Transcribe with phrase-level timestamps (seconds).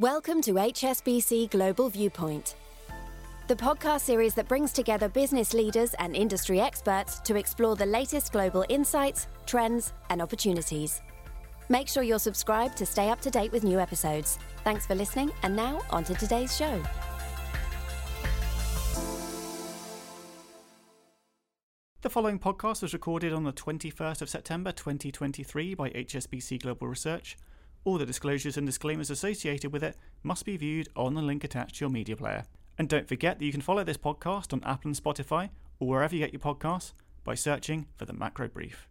[0.00, 2.56] Welcome to HSBC Global Viewpoint,
[3.46, 8.32] the podcast series that brings together business leaders and industry experts to explore the latest
[8.32, 11.00] global insights, trends, and opportunities.
[11.68, 14.36] Make sure you're subscribed to stay up to date with new episodes.
[14.64, 16.82] Thanks for listening, and now on to today's show.
[22.00, 27.36] The following podcast was recorded on the 21st of September 2023 by HSBC Global Research.
[27.86, 31.76] All the disclosures and disclaimers associated with it must be viewed on the link attached
[31.76, 32.44] to your media player.
[32.78, 36.14] And don't forget that you can follow this podcast on Apple and Spotify or wherever
[36.14, 36.94] you get your podcasts
[37.24, 38.88] by searching for the Macro Brief.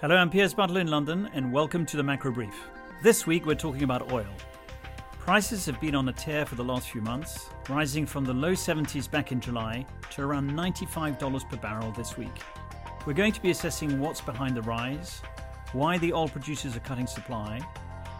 [0.00, 2.54] Hello, I'm Piers Butler in London, and welcome to the Macro Brief.
[3.02, 4.32] This week we're talking about oil.
[5.18, 8.52] Prices have been on a tear for the last few months, rising from the low
[8.52, 12.40] 70s back in July to around $95 per barrel this week.
[13.08, 15.22] We're going to be assessing what's behind the rise,
[15.72, 17.58] why the oil producers are cutting supply,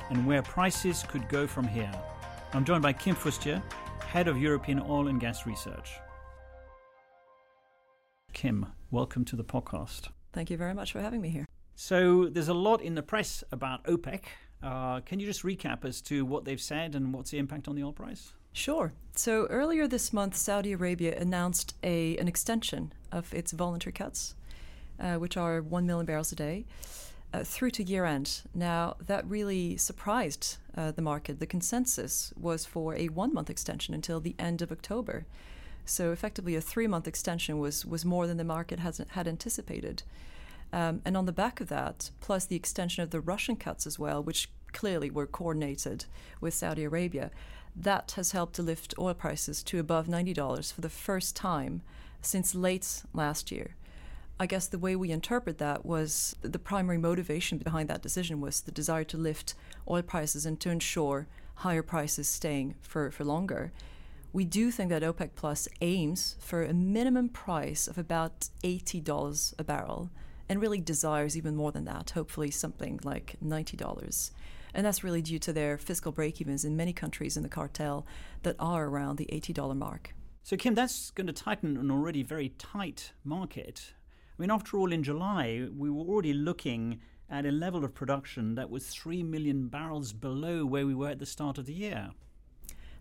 [0.09, 1.93] and where prices could go from here.
[2.55, 3.63] I'm joined by Kim Fustier,
[4.01, 5.91] Head of European Oil and Gas Research.
[8.33, 10.09] Kim, welcome to the podcast.
[10.33, 11.45] Thank you very much for having me here.
[11.75, 14.23] So, there's a lot in the press about OPEC.
[14.63, 17.77] Uh, can you just recap as to what they've said and what's the impact on
[17.77, 18.33] the oil price?
[18.55, 18.95] Sure.
[19.15, 24.35] So earlier this month, Saudi Arabia announced a an extension of its voluntary cuts
[25.01, 26.65] uh, which are 1 million barrels a day,
[27.33, 28.43] uh, through to year end.
[28.55, 31.41] Now, that really surprised uh, the market.
[31.41, 35.27] The consensus was for a one month extension until the end of October.
[35.85, 40.03] So, effectively, a three month extension was, was more than the market has, had anticipated.
[40.73, 43.99] Um, and on the back of that, plus the extension of the Russian cuts as
[43.99, 46.05] well, which clearly were coordinated
[46.41, 47.31] with Saudi Arabia,
[47.75, 51.83] that has helped to lift oil prices to above $90 for the first time
[52.21, 53.77] since late last year.
[54.41, 58.61] I guess the way we interpret that was the primary motivation behind that decision was
[58.61, 59.55] the desire to lift
[59.91, 63.73] oil prices and to ensure higher prices staying for, for longer.
[64.33, 69.65] We do think that OPEC Plus aims for a minimum price of about $80 a
[69.65, 70.11] barrel
[70.49, 74.31] and really desires even more than that, hopefully something like $90.
[74.73, 78.07] And that's really due to their fiscal break evens in many countries in the cartel
[78.45, 80.15] that are around the $80 mark.
[80.45, 83.93] So, Kim, that's going to tighten an already very tight market.
[84.39, 88.55] I mean, after all, in July, we were already looking at a level of production
[88.55, 92.11] that was 3 million barrels below where we were at the start of the year.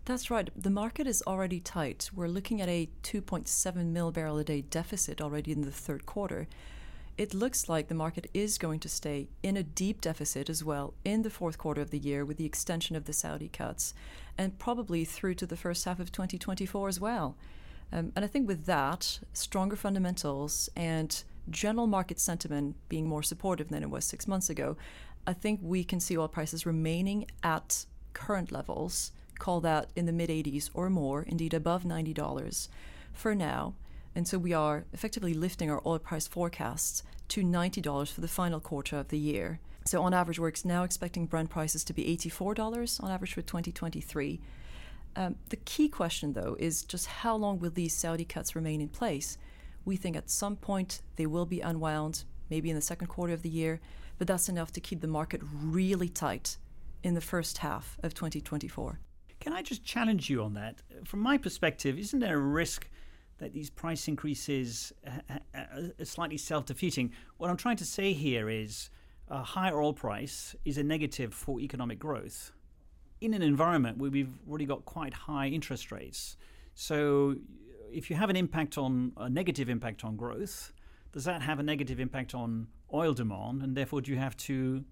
[0.04, 0.50] That's right.
[0.56, 2.10] The market is already tight.
[2.12, 6.48] We're looking at a 2.7 mil barrel a day deficit already in the third quarter.
[7.16, 10.94] It looks like the market is going to stay in a deep deficit as well
[11.04, 13.94] in the fourth quarter of the year with the extension of the Saudi cuts
[14.36, 17.36] and probably through to the first half of 2024 as well.
[17.92, 23.68] Um, and I think with that, stronger fundamentals and general market sentiment being more supportive
[23.68, 24.76] than it was six months ago,
[25.26, 30.12] I think we can see oil prices remaining at current levels, call that in the
[30.12, 32.68] mid 80s or more, indeed above $90
[33.12, 33.74] for now.
[34.14, 38.58] And so we are effectively lifting our oil price forecasts to $90 for the final
[38.58, 39.60] quarter of the year.
[39.84, 44.40] So on average, we're now expecting Brent prices to be $84 on average for 2023.
[45.18, 48.88] Um, the key question, though, is just how long will these Saudi cuts remain in
[48.88, 49.36] place?
[49.84, 53.42] We think at some point they will be unwound, maybe in the second quarter of
[53.42, 53.80] the year,
[54.18, 56.56] but that's enough to keep the market really tight
[57.02, 59.00] in the first half of 2024.
[59.40, 60.82] Can I just challenge you on that?
[61.04, 62.88] From my perspective, isn't there a risk
[63.38, 67.10] that these price increases uh, uh, uh, are slightly self defeating?
[67.38, 68.88] What I'm trying to say here is
[69.26, 72.52] a higher oil price is a negative for economic growth
[73.20, 76.36] in an environment where we've already got quite high interest rates.
[76.74, 77.36] So,
[77.90, 80.72] if you have an impact on a negative impact on growth,
[81.12, 84.84] does that have a negative impact on oil demand, and therefore do you have to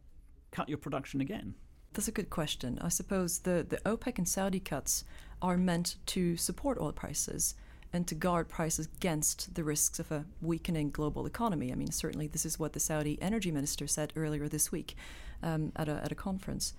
[0.51, 1.55] cut your production again?
[1.93, 2.79] That's a good question.
[2.81, 5.05] I suppose the, the OPEC and Saudi cuts
[5.41, 7.55] are meant to support oil prices
[7.93, 11.73] and to guard prices against the risks of a weakening global economy.
[11.73, 14.97] I mean, certainly this is what the Saudi energy minister said earlier this week
[15.43, 16.75] um, at, a, at a conference.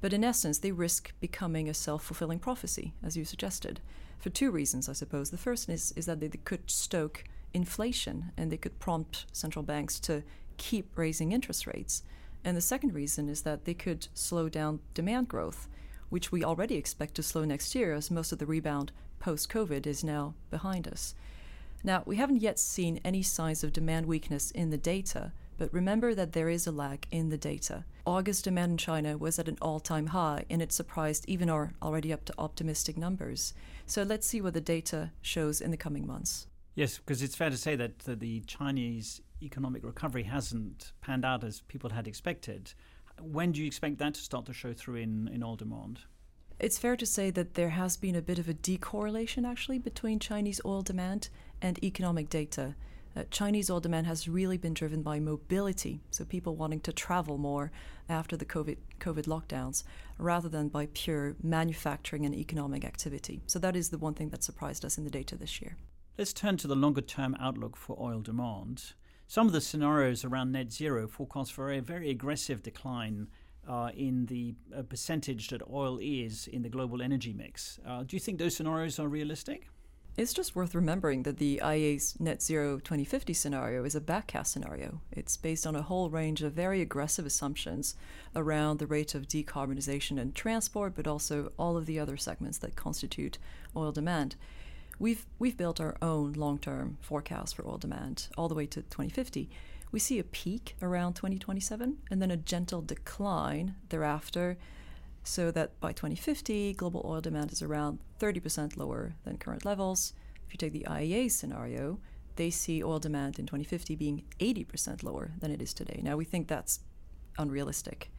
[0.00, 3.80] But in essence, they risk becoming a self fulfilling prophecy, as you suggested,
[4.18, 5.30] for two reasons, I suppose.
[5.30, 9.62] The first is, is that they, they could stoke inflation and they could prompt central
[9.62, 10.22] banks to
[10.56, 12.02] keep raising interest rates.
[12.44, 15.68] And the second reason is that they could slow down demand growth,
[16.10, 19.86] which we already expect to slow next year as most of the rebound post COVID
[19.86, 21.14] is now behind us.
[21.82, 26.14] Now, we haven't yet seen any signs of demand weakness in the data, but remember
[26.14, 27.84] that there is a lag in the data.
[28.06, 31.74] August demand in China was at an all time high, and it surprised even our
[31.82, 33.54] already up to optimistic numbers.
[33.86, 36.46] So let's see what the data shows in the coming months.
[36.74, 41.60] Yes, because it's fair to say that the Chinese economic recovery hasn't panned out as
[41.62, 42.72] people had expected.
[43.20, 46.00] When do you expect that to start to show through in, in oil demand?
[46.58, 50.18] It's fair to say that there has been a bit of a decorrelation actually between
[50.18, 51.28] Chinese oil demand
[51.60, 52.74] and economic data.
[53.16, 57.38] Uh, Chinese oil demand has really been driven by mobility, so people wanting to travel
[57.38, 57.70] more
[58.08, 59.84] after the COVID, COVID lockdowns,
[60.18, 63.40] rather than by pure manufacturing and economic activity.
[63.46, 65.76] So that is the one thing that surprised us in the data this year.
[66.18, 68.94] Let's turn to the longer term outlook for oil demand.
[69.26, 73.28] Some of the scenarios around net zero forecast for a very aggressive decline
[73.68, 77.78] uh, in the uh, percentage that oil is in the global energy mix.
[77.86, 79.68] Uh, do you think those scenarios are realistic?
[80.16, 85.00] It's just worth remembering that the IEA's net zero 2050 scenario is a backcast scenario.
[85.10, 87.96] It's based on a whole range of very aggressive assumptions
[88.36, 92.76] around the rate of decarbonization and transport, but also all of the other segments that
[92.76, 93.38] constitute
[93.74, 94.36] oil demand.
[95.00, 98.82] We've, we've built our own long term forecast for oil demand all the way to
[98.82, 99.50] 2050.
[99.90, 104.58] We see a peak around 2027 and then a gentle decline thereafter
[105.24, 110.12] so that by 2050, global oil demand is around 30% lower than current levels.
[110.46, 111.98] If you take the IEA scenario,
[112.36, 116.00] they see oil demand in 2050 being 80% lower than it is today.
[116.02, 116.80] Now, we think that's
[117.38, 118.10] unrealistic.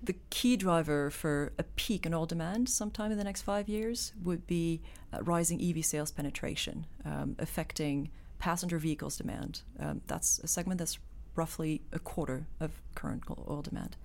[0.00, 4.12] The key driver for a peak in oil demand sometime in the next five years
[4.22, 4.80] would be
[5.12, 9.62] uh, rising EV sales penetration, um, affecting passenger vehicles demand.
[9.80, 11.00] Um, that's a segment that's
[11.34, 13.96] roughly a quarter of current oil demand.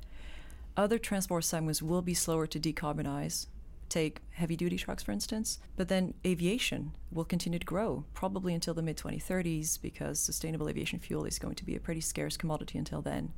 [0.75, 3.45] Other transport segments will be slower to decarbonize.
[3.89, 5.59] Take heavy duty trucks, for instance.
[5.75, 10.97] But then aviation will continue to grow, probably until the mid 2030s, because sustainable aviation
[10.97, 13.33] fuel is going to be a pretty scarce commodity until then.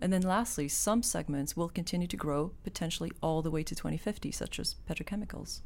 [0.00, 4.32] And then lastly, some segments will continue to grow potentially all the way to 2050,
[4.32, 5.60] such as petrochemicals.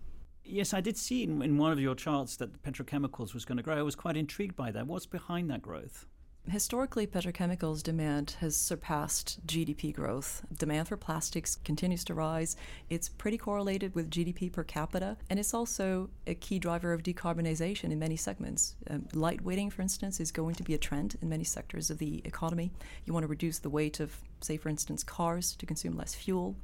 [0.45, 3.63] Yes, I did see in, in one of your charts that petrochemicals was going to
[3.63, 3.79] grow.
[3.79, 4.87] I was quite intrigued by that.
[4.87, 6.05] What's behind that growth?
[6.51, 10.45] Historically, petrochemicals demand has surpassed GDP growth.
[10.55, 12.55] Demand for plastics continues to rise.
[12.91, 17.91] It's pretty correlated with GDP per capita, and it's also a key driver of decarbonization
[17.91, 18.77] in many segments.
[18.91, 22.21] Um, lightweighting, for instance, is going to be a trend in many sectors of the
[22.27, 22.71] economy.
[23.07, 26.57] You want to reduce the weight of, say, for instance, cars to consume less fuel.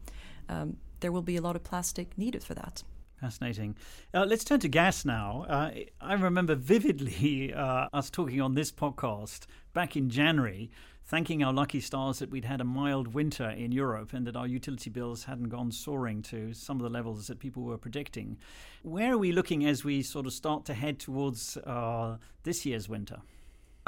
[0.50, 2.82] Um, there will be a lot of plastic needed for that.
[3.20, 3.76] Fascinating.
[4.14, 5.44] Uh, let's turn to gas now.
[5.46, 5.70] Uh,
[6.00, 9.40] I remember vividly uh, us talking on this podcast
[9.74, 10.70] back in January,
[11.04, 14.46] thanking our lucky stars that we'd had a mild winter in Europe and that our
[14.46, 18.38] utility bills hadn't gone soaring to some of the levels that people were predicting.
[18.82, 22.88] Where are we looking as we sort of start to head towards uh, this year's
[22.88, 23.20] winter?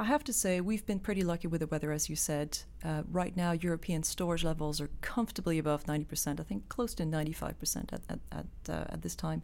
[0.03, 2.59] I have to say, we've been pretty lucky with the weather, as you said.
[2.85, 7.93] Uh, right now, European storage levels are comfortably above 90%, I think close to 95%
[7.93, 9.43] at, at, at, uh, at this time.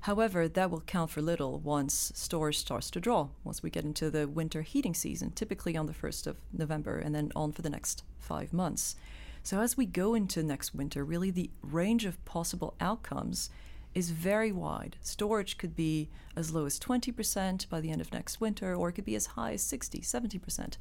[0.00, 4.10] However, that will count for little once storage starts to draw, once we get into
[4.10, 7.70] the winter heating season, typically on the 1st of November, and then on for the
[7.70, 8.96] next five months.
[9.44, 13.50] So, as we go into next winter, really the range of possible outcomes
[13.96, 14.94] is very wide.
[15.00, 18.92] Storage could be as low as 20% by the end of next winter, or it
[18.92, 20.74] could be as high as 60, 70%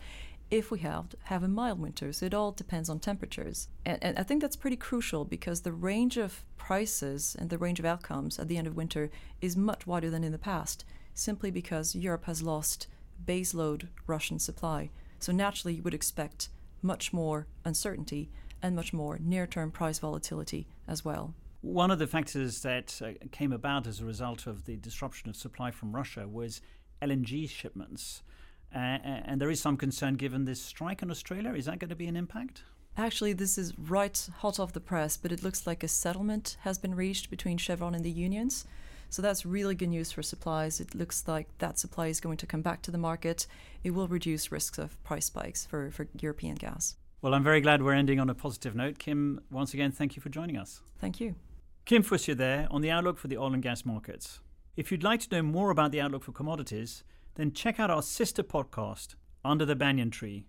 [0.51, 2.11] if we have have a mild winter.
[2.11, 3.69] So it all depends on temperatures.
[3.85, 7.79] And, and, I think that's pretty crucial because the range of prices and the range
[7.79, 9.09] of outcomes at the end of winter
[9.39, 10.83] is much wider than in the past,
[11.13, 12.87] simply because Europe has lost
[13.25, 14.89] baseload Russian supply.
[15.19, 16.49] So naturally, you would expect
[16.81, 18.29] much more uncertainty
[18.61, 21.33] and much more near term price volatility as well.
[21.65, 25.35] One of the factors that uh, came about as a result of the disruption of
[25.35, 26.61] supply from Russia was
[27.01, 28.21] LNG shipments.
[28.73, 31.53] Uh, and there is some concern given this strike in Australia.
[31.53, 32.61] Is that going to be an impact?
[32.97, 36.77] Actually, this is right hot off the press, but it looks like a settlement has
[36.77, 38.65] been reached between Chevron and the unions.
[39.09, 40.79] So that's really good news for supplies.
[40.79, 43.47] It looks like that supply is going to come back to the market.
[43.83, 46.95] It will reduce risks of price spikes for, for European gas.
[47.23, 48.99] Well, I'm very glad we're ending on a positive note.
[48.99, 50.81] Kim, once again, thank you for joining us.
[50.99, 51.33] Thank you.
[51.85, 54.39] Kim Fustier there on the outlook for the oil and gas markets.
[54.75, 57.03] If you'd like to know more about the outlook for commodities,
[57.35, 59.13] then check out our sister podcast,
[59.43, 60.47] Under the Banyan Tree,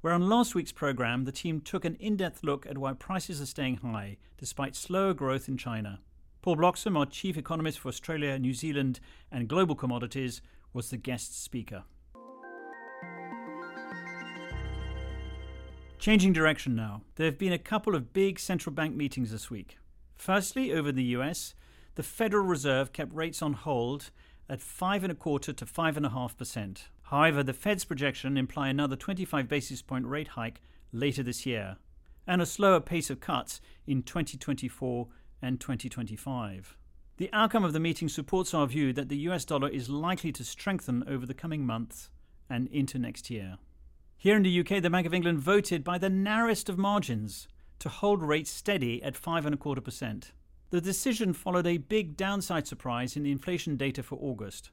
[0.00, 3.38] where on last week's program the team took an in depth look at why prices
[3.38, 6.00] are staying high despite slower growth in China.
[6.40, 8.98] Paul Bloxham, our chief economist for Australia, New Zealand,
[9.30, 10.40] and global commodities,
[10.72, 11.84] was the guest speaker.
[15.98, 17.02] Changing direction now.
[17.16, 19.76] There have been a couple of big central bank meetings this week.
[20.18, 21.54] Firstly, over the US,
[21.94, 24.10] the Federal Reserve kept rates on hold
[24.48, 26.88] at five and a quarter to five and a half percent.
[27.04, 30.60] However, the Fed's projection imply another 25 basis point rate hike
[30.92, 31.76] later this year,
[32.26, 35.06] and a slower pace of cuts in 2024
[35.40, 36.76] and 2025.
[37.16, 40.44] The outcome of the meeting supports our view that the US dollar is likely to
[40.44, 42.10] strengthen over the coming months
[42.50, 43.58] and into next year.
[44.16, 47.46] Here in the UK, the Bank of England voted by the narrowest of margins
[47.78, 50.32] to hold rates steady at 5.25%.
[50.70, 54.70] The decision followed a big downside surprise in the inflation data for August,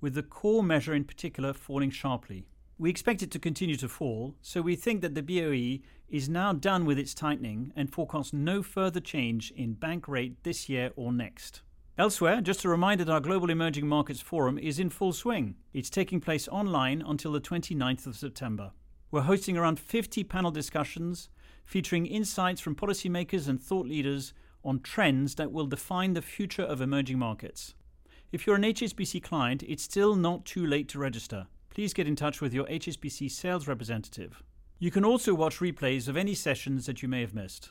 [0.00, 2.48] with the core measure in particular falling sharply.
[2.76, 6.52] We expect it to continue to fall, so we think that the BOE is now
[6.52, 11.12] done with its tightening and forecasts no further change in bank rate this year or
[11.12, 11.62] next.
[11.98, 15.56] Elsewhere, just a reminder that our Global Emerging Markets Forum is in full swing.
[15.72, 18.70] It's taking place online until the 29th of September.
[19.10, 21.28] We're hosting around 50 panel discussions
[21.68, 24.34] featuring insights from policymakers and thought leaders
[24.64, 27.74] on trends that will define the future of emerging markets.
[28.32, 31.46] If you're an HSBC client, it's still not too late to register
[31.78, 34.42] please get in touch with your HSBC sales representative.
[34.80, 37.70] You can also watch replays of any sessions that you may have missed.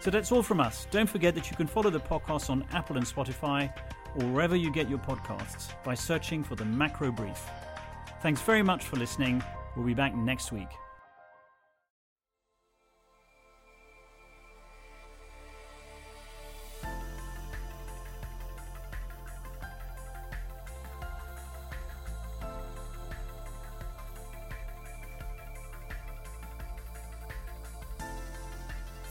[0.00, 0.86] So that's all from us.
[0.90, 3.72] Don't forget that you can follow the podcast on Apple and Spotify
[4.16, 7.42] or wherever you get your podcasts by searching for the Macro Brief.
[8.20, 9.42] Thanks very much for listening.
[9.74, 10.87] We'll be back next week.